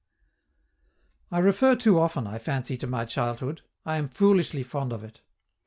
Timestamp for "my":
2.87-3.05